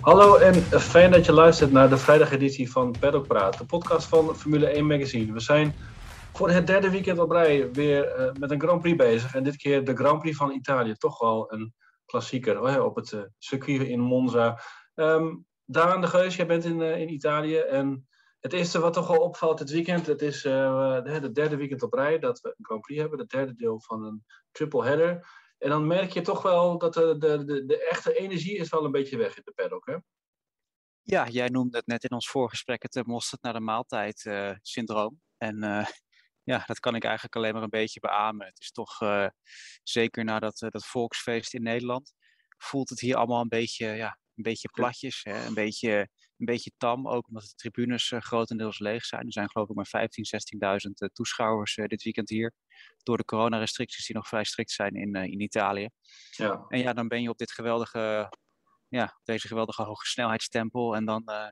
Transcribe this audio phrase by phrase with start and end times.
[0.00, 4.36] Hallo en fijn dat je luistert naar de vrijdageditie van Paddock Praat, de podcast van
[4.36, 5.32] Formule 1 Magazine.
[5.32, 5.74] We zijn
[6.32, 9.34] voor het derde weekend op rij weer eh, met een Grand Prix bezig.
[9.34, 11.74] En dit keer de Grand Prix van Italië, toch wel een
[12.04, 14.60] klassieker op het uh, circuit in Monza.
[14.94, 18.08] Um, Daan de Geus, jij bent in, uh, in Italië en
[18.40, 22.18] het eerste wat toch wel opvalt dit weekend, het is de derde weekend op rij
[22.18, 25.26] dat we een Grand Prix hebben, het derde deel van een triple header.
[25.64, 28.84] En dan merk je toch wel dat de, de, de, de echte energie is wel
[28.84, 29.96] een beetje weg in de paddock, hè?
[31.02, 35.20] Ja, jij noemde het net in ons voorgesprek het mosterd naar de maaltijd uh, syndroom.
[35.36, 35.86] En uh,
[36.52, 38.46] ja, dat kan ik eigenlijk alleen maar een beetje beamen.
[38.46, 39.28] Het is toch, uh,
[39.82, 42.12] zeker na dat, dat volksfeest in Nederland,
[42.58, 45.20] voelt het hier allemaal een beetje, ja, een beetje platjes.
[45.22, 45.46] Hè?
[45.46, 49.26] Een, beetje, een beetje tam, ook omdat de tribunes grotendeels leeg zijn.
[49.26, 50.08] Er zijn geloof ik maar 15.000,
[51.06, 52.52] 16.000 toeschouwers dit weekend hier
[53.02, 55.88] door de coronarestricties die nog vrij strikt zijn in, in Italië.
[56.30, 56.64] Ja.
[56.68, 58.32] En ja, dan ben je op dit geweldige,
[58.88, 60.96] ja, deze geweldige hoge snelheidstempel.
[60.96, 61.48] En dan, uh,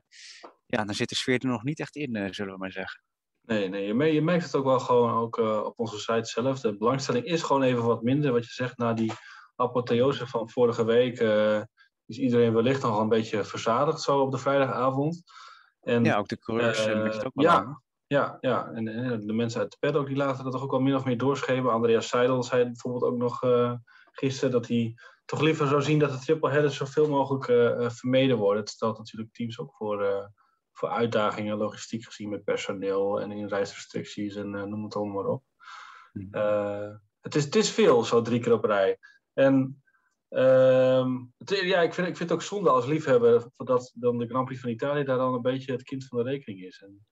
[0.65, 3.03] ja, dan zit de sfeer er nog niet echt in, uh, zullen we maar zeggen.
[3.41, 6.29] Nee, nee je, merkt, je merkt het ook wel gewoon ook, uh, op onze site
[6.29, 6.59] zelf.
[6.59, 8.31] De belangstelling is gewoon even wat minder.
[8.31, 9.11] Wat je zegt, na die
[9.55, 11.19] apotheose van vorige week
[12.05, 15.23] is iedereen wellicht nog een beetje verzadigd zo op de vrijdagavond.
[15.81, 17.83] En, ja, ook de coureurs merk het ook wel ja, aan.
[18.07, 18.71] Ja, ja.
[18.71, 21.05] En, en, de mensen uit de paddock die laten dat toch ook wel min of
[21.05, 21.71] meer doorschepen.
[21.71, 23.73] Andreas Seidel zei bijvoorbeeld ook nog uh,
[24.11, 24.95] gisteren dat hij
[25.25, 28.61] toch liever zou zien dat de triple headers zoveel mogelijk uh, vermeden worden.
[28.61, 30.29] Het stelt natuurlijk teams ook voor,
[30.71, 35.43] voor uitdagingen, logistiek gezien met personeel en inreisrestricties en noem het allemaal maar op.
[36.13, 36.29] Mm.
[37.21, 38.97] het, is, het is veel, zo drie keer op rij.
[39.33, 39.82] En
[40.33, 44.27] ehm, het, ja, ik vind, ik vind het ook zonde als liefhebber dat dan de
[44.27, 46.81] Grand Prix van Italië daar dan een beetje het kind van de rekening is.
[46.81, 47.05] En,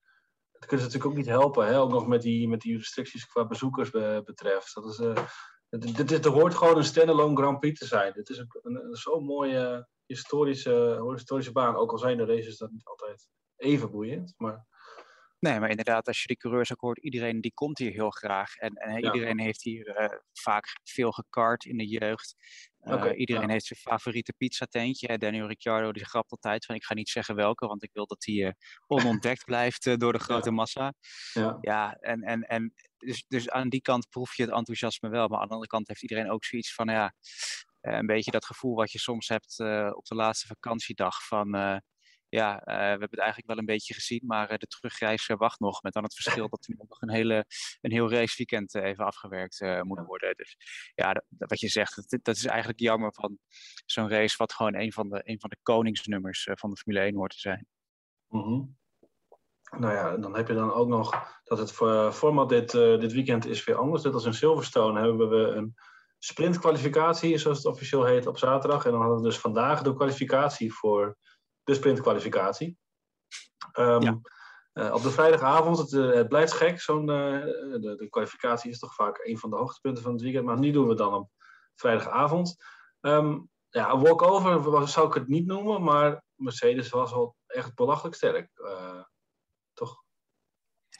[0.62, 1.66] dat kunnen ze natuurlijk ook niet helpen.
[1.66, 1.80] Hè?
[1.80, 4.74] Ook nog met die, met die restricties qua bezoekers be, betreft.
[4.74, 5.26] Dat is, uh,
[5.68, 8.12] dit, dit, hoort gewoon een standalone Grand Prix te zijn.
[8.12, 11.76] Dit is een, een, een zo'n mooie historische, historische baan.
[11.76, 14.34] Ook al zijn de races dat niet altijd even boeiend.
[14.36, 14.66] Maar...
[15.38, 18.56] Nee, maar inderdaad, als je die coureurs ook hoort, iedereen die komt hier heel graag.
[18.56, 19.12] En, en ja.
[19.12, 22.34] iedereen heeft hier uh, vaak veel gekart in de jeugd.
[22.84, 23.52] Okay, iedereen ja.
[23.52, 25.18] heeft zijn favoriete pizzatentje.
[25.18, 28.20] Daniel Ricciardo die grapt altijd van ik ga niet zeggen welke, want ik wil dat
[28.20, 28.50] die uh,
[28.86, 30.54] onontdekt blijft door de grote ja.
[30.54, 30.94] massa.
[31.32, 35.28] Ja, ja en, en, en dus, dus aan die kant proef je het enthousiasme wel.
[35.28, 37.14] Maar aan de andere kant heeft iedereen ook zoiets van ja,
[37.80, 39.60] een beetje dat gevoel wat je soms hebt
[39.94, 41.80] op de laatste vakantiedag van
[42.34, 45.60] ja, uh, we hebben het eigenlijk wel een beetje gezien, maar uh, de terugreis wacht
[45.60, 45.82] nog.
[45.82, 47.44] Met dan het verschil dat er nog een, hele,
[47.80, 50.36] een heel raceweekend even afgewerkt moet worden.
[50.36, 50.56] Dus
[50.94, 53.38] ja, dat, wat je zegt, dat, dat, is eigenlijk jammer van
[53.86, 57.14] zo'n race, wat gewoon een van de, een van de koningsnummers van de Formule 1
[57.14, 57.66] hoort te zijn.
[58.28, 58.76] Mm -hmm.
[59.78, 61.72] Nou ja, dan heb je dan ook nog dat het
[62.14, 64.02] format dit, dit weekend is weer anders.
[64.02, 65.74] Net als in Silverstone hebben we een
[66.18, 68.84] sprintkwalificatie, zoals het officieel heet, op zaterdag.
[68.84, 71.16] En dan hadden we dus vandaag de kwalificatie voor
[71.64, 72.78] de sprintkwalificatie.
[73.78, 74.20] Um, ja.
[74.74, 77.40] uh, op de vrijdagavond, het, uh, het blijft gek, zo'n, uh,
[77.80, 80.70] de, de, kwalificatie is toch vaak een van de hoogtepunten van het weekend, maar nu
[80.70, 81.30] doen we het dan op
[81.74, 82.56] vrijdagavond.
[83.00, 88.50] Um, ja, walkover zou ik het niet noemen, maar Mercedes was wel echt belachelijk sterk,
[89.72, 90.02] toch?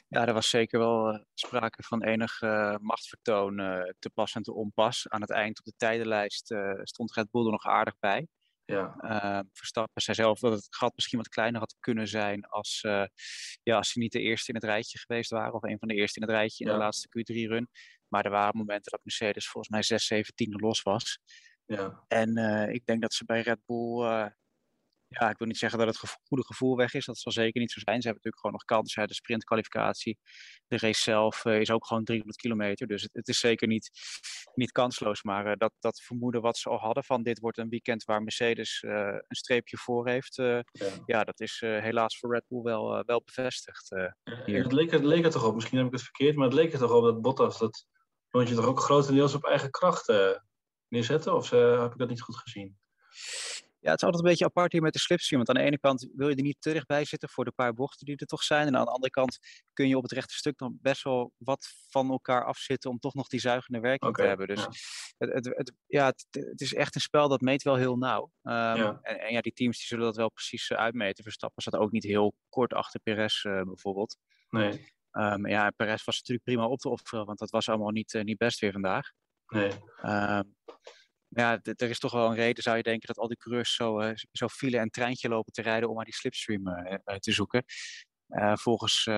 [0.07, 2.41] Ja, er was zeker wel sprake van enig
[2.81, 3.55] machtvertoon
[3.99, 5.09] te pas en te onpas.
[5.09, 8.27] Aan het eind op de tijdenlijst stond Red Bull er nog aardig bij.
[8.65, 8.95] Ja.
[9.01, 13.05] Uh, Verstappen zei zelf dat het gat misschien wat kleiner had kunnen zijn als, uh,
[13.63, 15.53] ja, als ze niet de eerste in het rijtje geweest waren.
[15.53, 16.77] Of een van de eerste in het rijtje in ja.
[16.77, 17.69] de laatste Q3-run.
[18.07, 21.19] Maar er waren momenten dat Mercedes volgens mij 6, 7 tienden los was.
[21.65, 22.03] Ja.
[22.07, 24.31] En uh, ik denk dat ze bij Red Bull
[25.19, 27.05] ja, ik wil niet zeggen dat het goede gevoel weg is.
[27.05, 28.01] Dat zal zeker niet zo zijn.
[28.01, 29.07] Ze hebben natuurlijk gewoon nog kansen.
[29.07, 30.17] De sprintkwalificatie,
[30.67, 32.87] de race zelf uh, is ook gewoon 300 kilometer.
[32.87, 33.89] Dus het, het is zeker niet,
[34.53, 35.23] niet kansloos.
[35.23, 38.21] Maar uh, dat, dat vermoeden wat ze al hadden van dit wordt een weekend waar
[38.21, 40.35] Mercedes uh, een streepje voor heeft.
[40.35, 40.63] Ja.
[41.05, 41.23] ja.
[41.23, 43.89] dat is helaas voor Red Bull wel, wel bevestigd.
[44.23, 46.73] Het, leek, het leek er toch op, misschien heb ik het verkeerd, maar het leek
[46.73, 47.85] er toch op dat Bottas dat
[48.29, 50.13] rondje toch ook grotendeels op eigen kracht
[50.87, 51.35] neerzetten?
[51.35, 52.77] Of heb ik dat niet goed gezien?
[53.83, 55.43] Ja, het is altijd een beetje apart hier met de slipstream.
[55.43, 57.73] Want aan de ene kant wil je er niet te dichtbij zitten voor de paar
[57.73, 58.67] bochten die er toch zijn.
[58.67, 59.39] En aan de andere kant
[59.73, 63.13] kun je op het rechte stuk dan best wel wat van elkaar afzitten om toch
[63.13, 64.47] nog die zuigende werking okay, te hebben.
[64.55, 64.69] Dus ja.
[65.17, 68.21] Het, het, het, ja, het, het, is echt een spel dat meet wel heel nauw.
[68.21, 68.99] Um, ja.
[69.01, 71.23] En, en, ja, die teams die zullen dat wel precies uh, uitmeten.
[71.23, 74.17] Verstappen zat ook niet heel kort achter Perez uh, bijvoorbeeld.
[74.49, 74.91] Nee.
[75.11, 78.23] Um, ja, Perez was natuurlijk prima op te offeren, want dat was allemaal niet, uh,
[78.23, 79.11] niet best weer vandaag.
[79.47, 79.71] Nee.
[80.05, 80.55] Um,
[81.33, 84.01] ja, er is toch wel een reden, zou je denken, dat al die coureurs zo,
[84.01, 87.63] uh, zo file en treintje lopen te rijden om maar die slipstream uh, te zoeken.
[88.53, 89.09] Volgens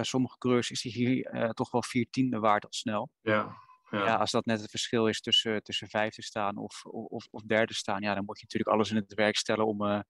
[0.00, 3.10] sommige coureurs is die hier toch wel vier tiende waard al snel.
[3.20, 3.64] Ja.
[3.90, 4.14] Ja.
[4.14, 8.02] als dat net het verschil is tussen, tussen vijfde staan of, of, of derde staan,
[8.02, 10.00] ja, dan moet je natuurlijk alles in het werk stellen om, uh,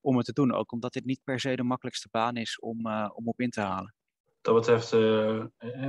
[0.00, 0.54] om het te doen.
[0.54, 3.50] Ook omdat dit niet per se de makkelijkste baan is om, uh, om op in
[3.50, 3.94] te halen.
[4.40, 5.44] Dat betreft, uh,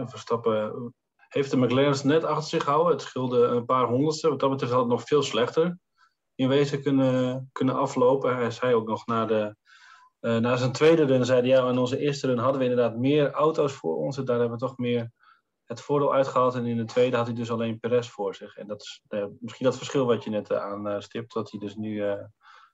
[0.05, 0.93] Verstappen
[1.29, 2.91] heeft de McLaren's net achter zich gehouden.
[2.91, 4.29] Het scheelde een paar honderdste.
[4.29, 5.77] Wat dat betreft had het nog veel slechter
[6.35, 8.35] in wezen kunnen, kunnen aflopen.
[8.35, 9.55] Hij zei ook nog na, de,
[10.19, 13.31] na zijn tweede run, zei hij, ja, in onze eerste run hadden we inderdaad meer
[13.31, 14.17] auto's voor ons.
[14.17, 15.11] En daar hebben we toch meer
[15.63, 16.55] het voordeel uitgehaald.
[16.55, 18.57] En in de tweede had hij dus alleen Perez voor zich.
[18.57, 21.75] En dat is uh, misschien dat verschil wat je net uh, aanstipt, dat hij dus
[21.75, 22.13] nu uh,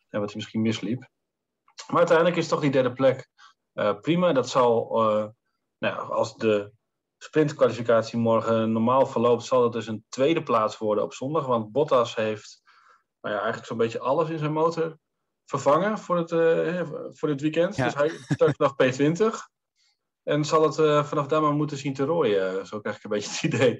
[0.10, 1.10] wat hij misschien misliep.
[1.88, 3.30] Maar uiteindelijk is toch die derde plek
[4.02, 4.34] prima.
[4.34, 4.90] Dat zal,
[5.78, 6.72] nou, als de
[7.26, 11.46] sprintkwalificatie morgen normaal verloopt, zal het dus een tweede plaats worden op zondag.
[11.46, 12.62] Want Bottas heeft
[13.22, 14.98] nou ja, eigenlijk zo'n beetje alles in zijn motor
[15.46, 16.30] vervangen voor het,
[17.18, 17.76] voor dit weekend.
[17.76, 19.54] Dus hij start vanaf P20.
[20.24, 22.68] En zal het uh, vanaf daar maar moeten zien te rooien.
[22.68, 23.80] Zo krijg ik een beetje het idee.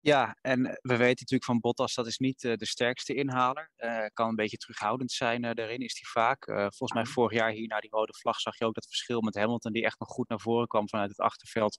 [0.00, 3.70] Ja, en we weten natuurlijk van Bottas, dat is niet uh, de sterkste inhaler.
[3.76, 6.44] Uh, kan een beetje terughoudend zijn daarin, is hij vaak.
[6.44, 7.12] volgens mij mhm.
[7.12, 9.84] vorig jaar hier na die rode vlag zag je ook dat verschil met Hamilton, die
[9.84, 11.78] echt nog goed naar voren kwam vanuit het achterveld.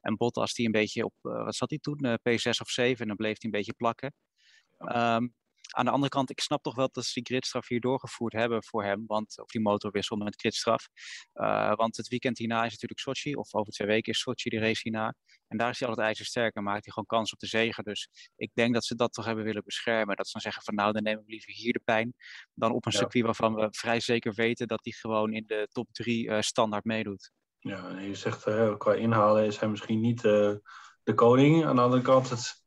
[0.00, 3.16] En Bottas die een beetje op, wat zat hij toen, P6 of 7, en dan
[3.16, 4.14] bleef hij een beetje plakken.
[4.78, 5.34] Um,
[5.74, 8.64] aan de andere kant, ik snap toch wel dat ze die gridstraf hier doorgevoerd hebben
[8.64, 9.04] voor hem.
[9.06, 10.88] Want, of die motorwissel met gridstraf.
[11.34, 13.34] Uh, want het weekend hierna is natuurlijk Sochi.
[13.34, 15.14] Of over twee weken is Sochi de race hierna.
[15.48, 17.84] En daar is hij altijd ijzersterk en maakt hij gewoon kans op de zegen.
[17.84, 20.16] Dus ik denk dat ze dat toch hebben willen beschermen.
[20.16, 22.14] Dat ze dan zeggen van nou, dan nemen we liever hier de pijn.
[22.54, 25.88] Dan op een circuit waarvan we vrij zeker weten dat hij gewoon in de top
[25.92, 27.30] drie uh, standaard meedoet.
[27.58, 31.64] Ja, en je zegt uh, qua inhalen is hij misschien niet de koning.
[31.64, 32.65] Aan de andere kant, het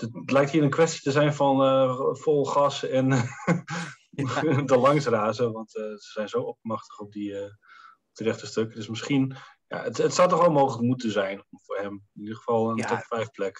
[0.00, 3.08] het lijkt hier een kwestie te zijn van uh, vol gas en
[4.10, 4.40] ja.
[4.62, 5.52] de langs razen.
[5.52, 8.76] Want uh, ze zijn zo opmachtig op die, op die rechte stukken.
[8.76, 9.36] Dus misschien,
[9.66, 12.70] ja, het, het zou toch wel mogelijk moeten zijn om voor hem in ieder geval
[12.70, 12.86] een ja.
[12.86, 13.58] top 5 plek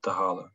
[0.00, 0.54] te halen.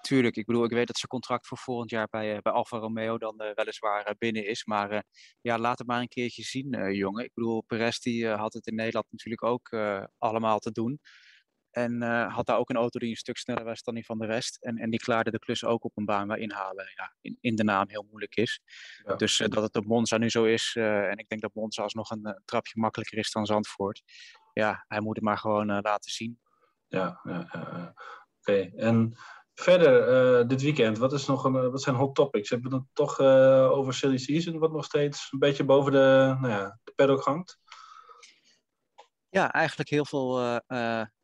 [0.00, 3.18] Tuurlijk, ik bedoel, ik weet dat zijn contract voor volgend jaar bij, bij Alfa Romeo
[3.18, 4.64] dan weliswaar binnen is.
[4.64, 5.04] Maar
[5.40, 7.24] ja, laat het maar een keertje zien, jongen.
[7.24, 9.76] Ik bedoel, Perez die had het in Nederland natuurlijk ook
[10.18, 11.00] allemaal te doen.
[11.76, 14.18] En uh, had daar ook een auto die een stuk sneller was dan die van
[14.18, 14.56] de rest.
[14.64, 17.56] En, en die klaarde de klus ook op een baan waar inhalen ja, in, in
[17.56, 18.60] de naam heel moeilijk is.
[19.04, 19.14] Ja.
[19.14, 20.74] Dus uh, dat het op Monza nu zo is.
[20.78, 24.02] Uh, en ik denk dat Monza alsnog een, een trapje makkelijker is dan Zandvoort.
[24.52, 26.40] Ja, hij moet het maar gewoon laten zien.
[26.86, 27.94] Ja, ja oké.
[28.40, 28.72] Okay.
[28.76, 29.16] En
[29.54, 32.50] verder dit weekend, wat, is nog een, wat zijn hot topics?
[32.50, 33.20] Hebben we het toch
[33.70, 37.58] over Silly Season, wat nog steeds een beetje boven de, nou ja, de paddock hangt?
[39.28, 40.60] Ja, eigenlijk heel veel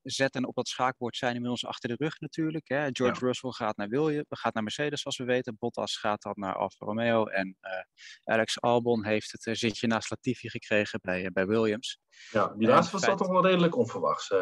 [0.02, 2.68] zetten op dat schaakbord zijn inmiddels achter de rug natuurlijk.
[2.68, 2.88] Hè.
[2.92, 3.26] George ja.
[3.26, 5.56] Russell gaat naar Williams, gaat naar Mercedes zoals we weten.
[5.58, 7.26] Bottas gaat dan naar Alfa Romeo.
[7.26, 11.98] En uh, Alex Albon heeft het uh, zitje naast Latifi gekregen bij, uh, bij Williams.
[12.30, 14.32] Ja, die laatste was dat toch wel redelijk onverwachts.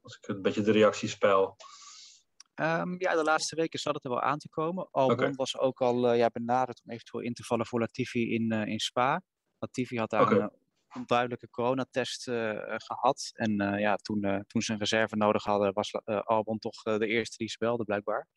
[0.00, 1.56] als ik een beetje de reacties spel.
[2.54, 4.88] Um, ja, de laatste weken zat het er wel aan te komen.
[4.90, 5.32] Albon okay.
[5.32, 9.22] was ook al ja, benaderd om eventueel in te vallen voor Latifi in, in Spa.
[9.58, 10.38] Latifi had daar okay.
[10.38, 10.61] een
[10.96, 13.30] onduidelijke coronatest uh, gehad.
[13.34, 17.36] En uh, ja, toen, toen ze een reserve nodig hadden, was Albon toch de eerste
[17.36, 18.28] die ze belde, blijkbaar.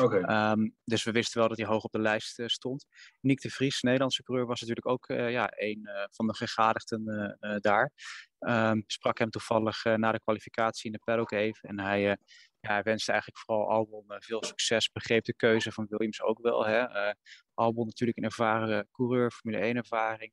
[0.00, 0.50] Okay.
[0.52, 2.86] Um, dus we wisten wel dat hij hoog op de lijst stond.
[3.20, 7.92] Nick de Vries, Nederlandse coureur, was natuurlijk ook ja, een van de gegadigden daar.
[8.38, 11.68] Um, sprak hem toevallig na de kwalificatie in de paddock even.
[11.68, 12.16] En hij, ja,
[12.60, 14.90] hij wenste eigenlijk vooral Albon veel succes.
[14.92, 16.66] Begreep de keuze van Williams ook wel.
[16.66, 17.12] Hè?
[17.54, 20.32] Albon natuurlijk een ervaren coureur, Formule 1 ervaring.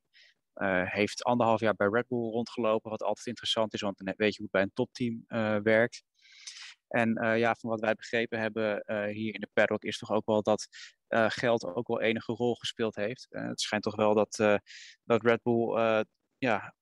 [0.60, 4.34] Uh, heeft anderhalf jaar bij Red Bull rondgelopen, wat altijd interessant is, want dan weet
[4.34, 6.02] je hoe het bij een topteam uh, werkt.
[6.88, 10.26] En uh, ja, van wat wij begrepen hebben hier in de paddock is toch ook
[10.26, 10.68] wel dat
[11.28, 13.26] geld ook wel enige rol gespeeld heeft.
[13.30, 14.60] het schijnt toch wel dat,
[15.04, 16.04] dat Red Bull
[16.38, 16.74] ja,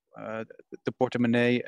[0.83, 1.63] de portemonnee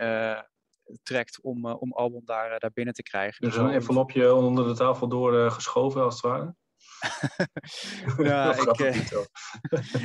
[1.03, 3.47] trekt om, om Albon daar, daar binnen te krijgen.
[3.47, 6.55] Dus een envelopje onder de tafel door geschoven als het ware?
[8.17, 9.25] ja, ik, uh,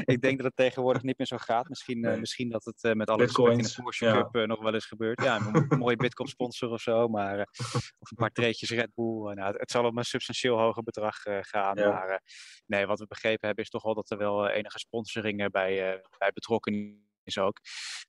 [0.14, 1.70] ik, denk dat het tegenwoordig niet meer zo gaat.
[1.70, 4.30] Misschien, uh, misschien dat het uh, met alle in de Porsche ja.
[4.30, 5.24] Cup nog wel eens gebeurt.
[5.24, 7.08] Ja, een mooie Bitcoin sponsor of zo.
[7.08, 7.40] Maar,
[8.00, 9.34] of een paar treetjes Red Bull.
[9.34, 11.78] nou, het zal om een substantieel hoger bedrag gaan.
[11.78, 11.90] Ja.
[11.90, 12.22] Maar
[12.66, 16.32] nee, wat we begrepen hebben is toch wel dat er wel enige sponsoring bij, bij
[16.34, 17.60] betrokken is ook.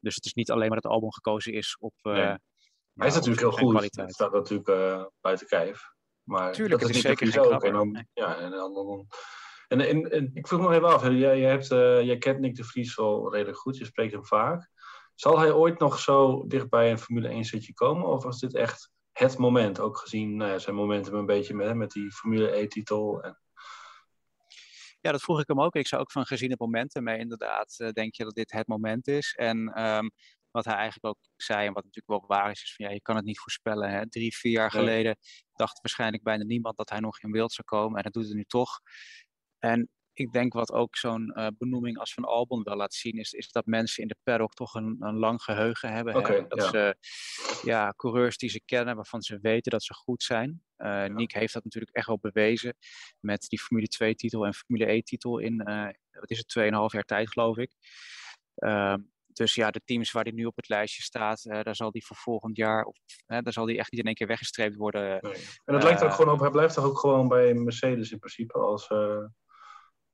[0.01, 1.95] Dus het is niet alleen maar dat het album gekozen is op...
[2.03, 2.37] Nee.
[2.95, 3.97] Hij is natuurlijk heel goed.
[3.97, 4.69] Het staat natuurlijk
[5.21, 5.95] buiten kijf.
[6.27, 7.65] Maar Tuurlijk, dat is, niet zeker ook.
[7.65, 9.07] En dan, ja, en dan, dan
[9.69, 12.55] en, en, en, ik vroeg nog even af, jij, jij, hebt, uh, jij kent Nick
[12.55, 14.71] de Vries wel redelijk goed, je spreekt hem vaak.
[15.15, 18.07] Zal hij ooit nog zo dichtbij een Formule 1 zitje komen?
[18.07, 21.75] Of was dit echt het moment, ook gezien nou ja, zijn momentum een beetje met,
[21.75, 23.23] met die Formule E-titel?
[23.23, 23.41] En...
[25.01, 25.75] Ja, dat vroeg ik hem ook.
[25.75, 28.67] Ik zou ook van gezien het momentum mee inderdaad, uh, denk je dat dit het
[28.67, 29.35] moment is.
[29.37, 30.11] En um,
[30.51, 33.03] wat hij eigenlijk ook zei, en wat natuurlijk wel waar is, is van ja, je
[33.03, 33.91] kan het niet voorspellen.
[33.91, 34.09] Hè?
[34.09, 35.17] Drie, vier jaar geleden
[35.57, 37.97] dacht waarschijnlijk bijna niemand dat hij nog in beeld zou komen.
[37.97, 38.81] En dat doet het nu toch.
[39.59, 43.33] En ik denk wat ook zo'n uh, benoeming als Van Albon wel laat zien, is,
[43.33, 46.25] is dat mensen in de paddock toch een, een lang geheugen hebben.
[46.27, 46.47] hè?
[46.47, 46.97] Dat ze
[47.63, 50.63] ja, coureurs die ze kennen, waarvan ze weten dat ze goed zijn.
[50.79, 51.07] Uh, ja.
[51.07, 52.77] Nick heeft dat natuurlijk echt wel bewezen
[53.21, 57.31] met die Formule 2-titel en Formule 1-titel in, uh, wat is het, 2,5 jaar tijd
[57.33, 57.73] geloof ik.
[58.55, 59.01] Ehm,
[59.37, 62.17] dus ja, de teams waar hij nu op het lijstje staat, daar zal die voor
[62.17, 65.19] volgend jaar, of, daar zal die echt niet in één keer weggestreept worden.
[65.21, 65.35] Nee.
[65.65, 68.59] En het lijkt ook gewoon op, hij blijft toch ook gewoon bij Mercedes in principe
[68.59, 68.89] als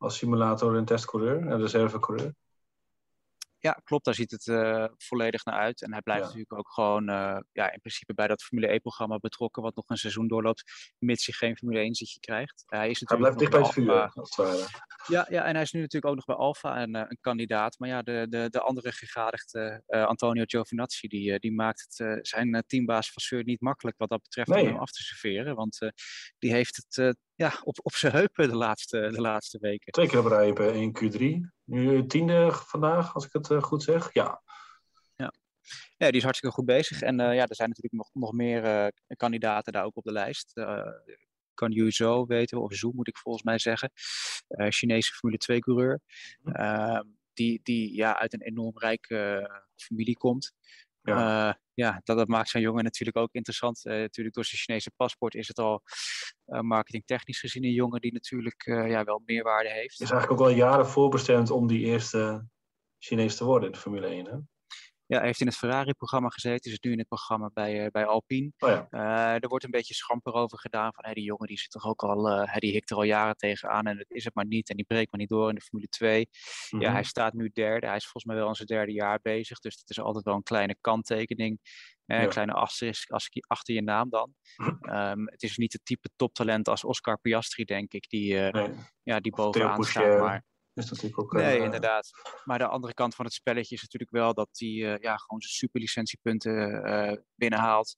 [0.03, 2.35] als simulator en testcoureur en reservecoureur.
[3.59, 4.05] Ja, klopt.
[4.05, 5.83] Daar ziet het uh, volledig naar uit.
[5.83, 9.63] En hij blijft natuurlijk ook gewoon uh, ja, in principe bij dat Formule E-programma betrokken,
[9.63, 12.63] wat nog een seizoen doorloopt, mits hij geen Formule 1 zitje krijgt.
[12.67, 14.67] hij, is natuurlijk hij blijft dicht bij het vuur, als het ware.
[15.07, 17.79] Ja, ja, en hij is nu natuurlijk ook nog bij Alfa een, een kandidaat.
[17.79, 22.65] Maar ja, de, de, de andere gegadigde uh, Antonio Giovinazzi, die, die maakt het zijn
[22.67, 24.63] teambaas van Seur niet makkelijk wat dat betreft nee.
[24.63, 25.55] om hem af te serveren.
[25.55, 25.79] Want
[26.39, 29.93] die heeft het ja, op, op zijn heupen de laatste, de laatste weken.
[29.93, 31.51] Twee keer op rij in Q3.
[31.65, 34.13] Nu tiende vandaag, als ik het uh, goed zeg.
[34.13, 34.43] Ja.
[35.17, 35.33] ja.
[35.97, 37.01] Die is hartstikke goed bezig.
[37.03, 40.13] En uh, ja, er zijn natuurlijk nog, nog meer uh, kandidaten daar ook op de
[40.13, 40.53] lijst.
[41.55, 43.91] Kan Yu zo weten, of Zo moet ik volgens mij zeggen.
[44.69, 46.01] Chinese Formule 2 coureur.
[46.43, 50.53] Mm die, die ja, uit een enorm rijke familie komt.
[51.03, 51.49] Ja.
[51.49, 53.85] Uh, ja, dat, dat maakt zo'n jongen natuurlijk ook interessant.
[53.85, 55.83] Uh, natuurlijk door zijn Chinese paspoort is het al
[56.47, 60.01] uh, marketingtechnisch gezien een jongen die natuurlijk ja, wel meerwaarde heeft.
[60.01, 62.47] Is eigenlijk ook al jaren voorbestemd om die eerste
[62.99, 64.27] Chinees te worden in de Formule 1.
[64.27, 64.37] Hè?
[65.13, 67.91] Ja, hij heeft in het Ferrari-programma gezeten, is het nu in het programma bij, uh,
[67.91, 68.53] bij Alpine.
[68.59, 68.87] Oh ja.
[68.91, 71.87] uh, er wordt een beetje schamper over gedaan van hey, die jongen die zit toch
[71.87, 74.71] ook al, uh, die hikt er al jaren tegenaan en dat is het maar niet
[74.71, 76.19] en die breekt maar niet door in de Formule 2.
[76.19, 76.27] Mm
[76.69, 76.81] -hmm.
[76.81, 76.95] Ja, mhm.
[76.97, 79.77] hij staat nu derde, hij is volgens mij wel in zijn derde jaar bezig, dus
[79.79, 81.59] het is altijd wel een kleine kanttekening.
[82.07, 83.11] Een kleine asterisk
[83.47, 84.35] achter je naam dan.
[84.81, 88.71] um, het is niet het type toptalent als Oscar Piastri, denk ik, die, nee.
[89.03, 90.21] ja, die bovenaan staat.
[90.21, 92.11] Maar is natuurlijk ook, nee, uh, inderdaad.
[92.45, 95.41] Maar de andere kant van het spelletje is natuurlijk wel dat hij uh, ja, gewoon
[95.41, 97.95] zijn superlicentiepunten uh, binnenhaalt.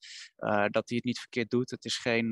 [0.71, 1.71] dat hij het niet verkeerd doet.
[1.71, 2.29] Het is geen,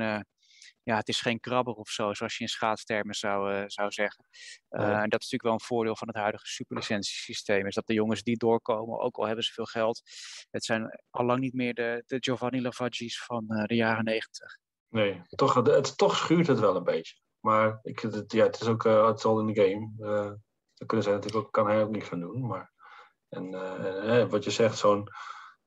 [0.83, 4.27] ja, het is geen krabber of zo, zoals je in schaatstermen zou, zou zeggen.
[4.69, 7.67] en dat is natuurlijk wel een voordeel van het huidige superlicentiesysteem.
[7.67, 10.03] Is dat de jongens die doorkomen, ook al hebben ze veel geld,
[10.51, 14.59] het zijn al lang niet meer de, de Giovanni Lavaggi's van de jaren negentig.
[14.89, 17.15] Nee, toch, het, toch schuurt het wel een beetje.
[17.43, 19.93] Maar ik, het, ja, het is ook uh, het is al in de game.
[19.99, 20.33] Uh,
[20.87, 22.47] kunnen zij natuurlijk ook, kan hij ook niks gaan doen.
[22.47, 22.73] Maar,
[23.29, 25.09] en uh, wat je zegt, zo'n,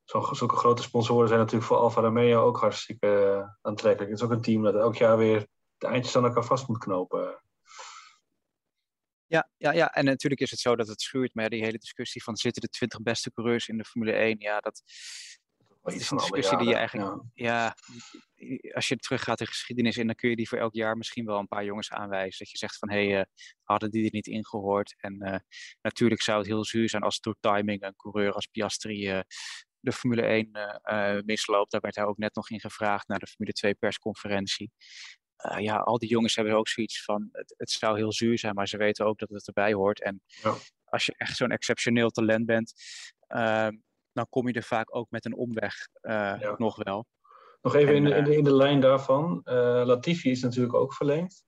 [0.03, 4.11] zo'n, zulke grote sponsoren zijn natuurlijk voor Alfa Romeo ook hartstikke aantrekkelijk.
[4.11, 6.77] Het is ook een team dat elk jaar weer de eindjes aan elkaar vast moet
[6.77, 7.39] knopen.
[9.27, 11.33] Ja, ja, ja, en natuurlijk is het zo dat het schuurt.
[11.33, 14.59] Maar die hele discussie van zitten de 20 beste coureurs in de Formule 1, ja,
[14.59, 14.81] dat,
[15.85, 17.75] dat is een discussie die je eigenlijk, ja.
[18.35, 18.73] ja.
[18.73, 21.39] als je teruggaat in geschiedenis en dan kun je die voor elk jaar misschien wel
[21.39, 22.37] een paar jongens aanwijzen.
[22.37, 23.25] Dat je zegt van, hé, hey, uh,
[23.63, 24.95] hadden die er niet ingehoord?
[24.97, 25.35] En uh,
[25.81, 29.19] natuurlijk zou het heel zuur zijn als door timing een coureur als Piastri uh,
[29.79, 31.71] de Formule 1 misloopt.
[31.71, 34.71] Daar werd hij ook net nog in gevraagd naar de Formule 2 persconferentie.
[35.57, 38.67] ja, al die jongens hebben ook zoiets van, het, het, zou heel zuur zijn, maar
[38.67, 40.01] ze weten ook dat het erbij hoort.
[40.01, 40.55] En ja.
[40.83, 42.73] als je echt zo'n exceptioneel talent bent,
[43.27, 43.71] ehm,
[44.15, 47.05] dan kom je er vaak ook met een omweg uh, nog wel.
[47.61, 49.41] Nog even en, in, de, in, de, in, de, lijn daarvan.
[49.45, 51.43] Uh, Latifi is natuurlijk ook verlengd.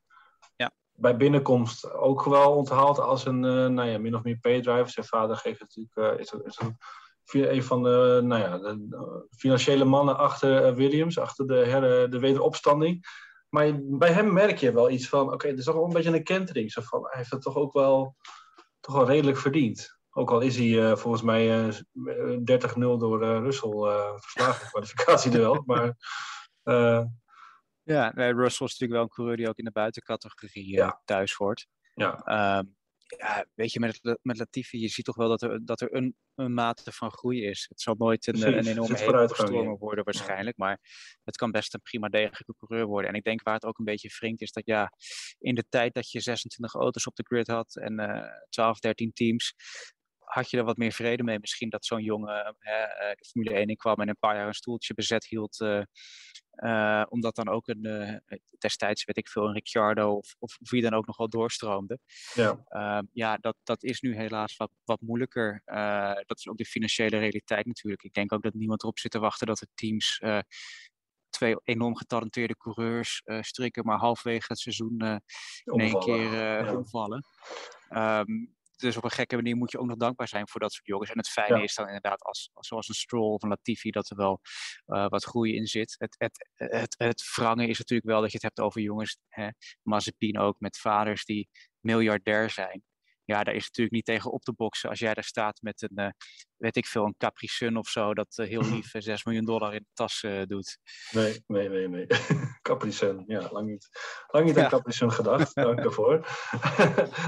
[0.56, 0.72] Ja.
[0.92, 3.40] Bij binnenkomst ook wel onthaald als een
[3.74, 4.90] nou ja, min of meer paydriver.
[4.90, 10.18] Zijn vader geeft natuurlijk, is, is een, een van de, nou ja, de financiële mannen
[10.18, 13.06] achter Williams, achter de, her, de wederopstanding.
[13.50, 15.94] Maar bij hem merk je wel iets van, oké, okay, er is toch wel een
[15.94, 16.72] beetje een kentering.
[16.72, 18.16] Zo van, hij heeft het toch ook wel,
[18.80, 19.97] toch wel redelijk verdiend.
[20.18, 21.74] Ook al is hij uh, volgens mij uh,
[22.38, 22.44] 30-0
[22.78, 23.72] door uh, Russell
[24.18, 25.64] verslagen in kwalificatie wel.
[25.66, 25.96] maar,
[27.84, 31.02] ja, nee, Russell is natuurlijk wel een coureur die ook in de buitencategorie ja.
[31.06, 31.68] thuis hoort.
[31.94, 32.58] Ja.
[32.58, 32.76] Um,
[33.18, 36.16] ja, weet je, met, met Latifi, je ziet toch wel dat er, dat er een,
[36.36, 37.66] een mate van groei is.
[37.70, 40.66] Het zal nooit een, een enorme stormer worden waarschijnlijk, ja.
[40.66, 40.80] maar
[41.24, 43.10] het kan best een prima degelijke coureur worden.
[43.10, 44.92] En ik denk waar het ook een beetje wringt is dat ja,
[45.40, 49.14] in de tijd dat je 26 auto's op de grid had en uh, 12, 13
[49.14, 49.54] teams,
[50.28, 53.56] had je er wat meer vrede mee misschien dat zo'n jongen hè, eh, de Formule
[53.56, 55.60] 1 in kwam en een paar jaar een stoeltje bezet hield.
[55.60, 55.82] Uh,
[56.56, 60.82] uh, omdat dan ook een, uh, destijds weet ik veel, een Ricciardo of, of wie
[60.82, 62.00] dan ook nog wel doorstroomde.
[62.34, 65.62] Ja, uh, ja dat, dat is nu helaas wat, wat moeilijker.
[66.26, 68.04] dat is ook de financiële realiteit natuurlijk.
[68.04, 70.22] Ik denk ook dat niemand erop zit te wachten dat de teams
[71.30, 75.22] twee enorm getalenteerde coureurs strikken, maar halverwege het seizoen
[75.64, 76.76] in één keer ja.
[76.76, 77.24] omvallen.
[77.90, 80.86] Um, dus op een gekke manier moet je ook nog dankbaar zijn voor dat soort
[80.86, 81.10] jongens.
[81.10, 84.18] En het fijne is dan inderdaad, als, zoals een Stroll of een Latifi, dat er
[84.18, 84.42] wel
[84.88, 85.96] uh, wat groei in zit.
[85.98, 89.50] Het, het, het, het is natuurlijk wel dat je het hebt over jongens, hè,
[89.82, 92.84] Mazepin ook, met vaders die miljardair zijn
[93.28, 96.04] ja, daar is natuurlijk niet tegen op te boksen als jij daar staat met een,
[96.06, 96.10] uh,
[96.56, 99.46] weet ik veel, een Capri Sun of zo, dat uh, heel lief 6 eh, miljoen
[99.46, 100.80] dollar in de tas uh, doet.
[101.12, 102.08] Nee, nee, nee, nee.
[102.62, 103.90] Capri Sun, ja, lang niet,
[104.28, 104.64] lang niet ja.
[104.64, 105.56] aan Capri Sun gedacht.
[105.66, 106.28] Dank daarvoor.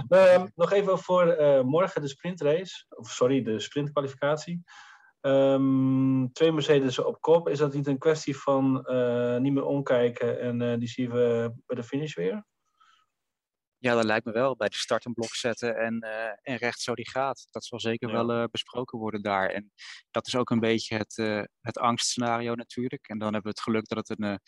[0.10, 1.26] uh, nog even voor
[1.66, 4.64] morgen de sprintrace, of sorry, de sprintkwalificatie.
[5.22, 7.50] Um, twee Mercedes op kop.
[7.50, 8.74] Is dat niet een kwestie van
[9.42, 12.46] niet meer omkijken en die zien we bij de finish weer?
[13.82, 14.56] Ja, dat lijkt me wel.
[14.56, 17.48] Bij de start een blok zetten en, uh, en recht zo die gaat.
[17.50, 19.50] Dat zal zeker wel uh, besproken worden daar.
[19.50, 19.72] En
[20.12, 23.08] dat is ook een beetje het, uh, het angstscenario natuurlijk.
[23.08, 24.40] En dan hebben we het geluk dat het een, een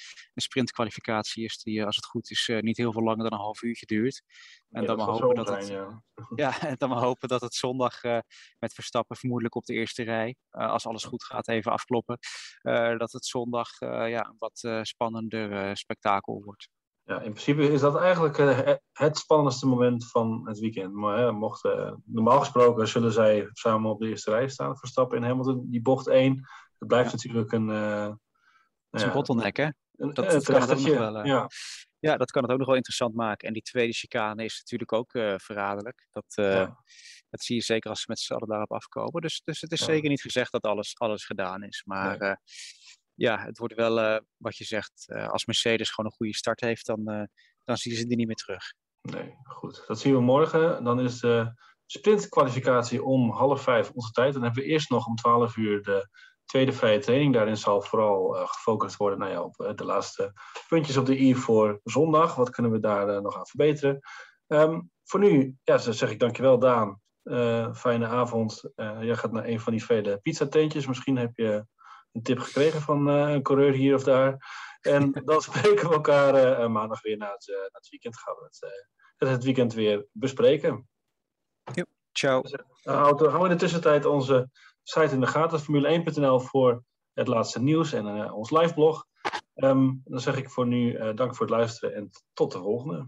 [0.42, 3.86] sprintkwalificatie is die, als het goed is, niet heel veel langer dan een half uurtje
[3.86, 4.22] duurt.
[4.70, 6.04] En ja, dan, maar hopen dat het, ja.
[6.36, 6.62] ja.
[6.62, 8.02] en dan maar hopen dat het zondag
[8.60, 12.20] met Verstappen vermoedelijk op de eerste rij, als alles goed gaat, even afkloppen.
[12.98, 16.70] dat het zondag ja, een wat spannender spektakel wordt.
[17.04, 20.94] Ja, in principe is dat eigenlijk uh, het spannendste moment van het weekend.
[20.94, 25.18] Maar hè, mocht, uh, normaal gesproken zullen zij samen op de eerste rij staan, Verstappen
[25.18, 25.66] in Hamilton.
[25.70, 26.36] Die bocht 1,
[26.78, 27.70] dat blijft natuurlijk een...
[27.70, 28.12] Uh,
[28.92, 29.70] is een bottleneck, hè?
[29.92, 31.50] dat, dat kan het ook nog wel, ja.
[32.00, 33.48] ja, dat kan het ook nog wel interessant maken.
[33.48, 36.08] En die tweede chicane is natuurlijk ook verraderlijk.
[36.12, 36.78] Dat, ja.
[37.30, 39.22] dat zie je zeker als ze met z'n allen daarop afkomen.
[39.22, 41.84] Dus, dus het is zeker niet gezegd dat alles, alles gedaan is.
[41.86, 42.18] Maar...
[42.18, 42.36] Nee
[43.22, 45.06] ja, het wordt wel uh, wat je zegt.
[45.08, 47.24] Uh, als Mercedes gewoon een goede start heeft, dan, uh,
[47.64, 48.74] dan zien ze die niet meer terug.
[49.02, 49.84] Nee, goed.
[49.88, 50.84] Dat zien we morgen.
[50.84, 51.54] Dan is de
[51.86, 54.34] sprintkwalificatie om half vijf onze tijd.
[54.34, 56.10] Dan hebben we eerst nog om twaalf uur de
[56.46, 57.34] tweede vrije training.
[57.34, 60.34] Daarin zal vooral gefocust worden nou op de laatste
[60.68, 62.36] puntjes op de i voor zondag.
[62.36, 64.00] Wat kunnen we daar nog aan verbeteren?
[64.48, 67.02] Um, voor nu ja, zeg ik dankjewel Daan.
[67.74, 68.62] fijne avond.
[68.76, 70.88] jij gaat naar een van die vele pizzatentjes.
[70.88, 71.66] Misschien heb je
[72.12, 74.38] een tip gekregen van uh, een coureur hier of daar.
[74.82, 78.18] En dan spreken we elkaar uh, maandag weer na het, uh, na het weekend.
[78.18, 78.44] Gaan we
[79.18, 80.90] het, het weekend weer bespreken.
[82.12, 82.42] Ciao.
[82.42, 84.50] Dus, houden we in de tussentijd onze
[84.84, 89.06] site in de gaten, formule1.nl voor het laatste nieuws en ons live blog.
[89.56, 93.08] Um, dan zeg ik voor nu dank voor het luisteren en tot de volgende.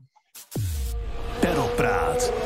[1.75, 2.42] Praat.